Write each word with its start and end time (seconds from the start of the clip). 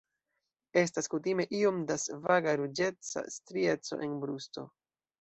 Estas 0.81 1.09
kutime 1.15 1.45
iom 1.59 1.77
da 1.93 1.99
svaga 2.05 2.57
ruĝeca 2.65 3.27
strieco 3.39 4.05
en 4.09 4.21
brusto. 4.27 4.71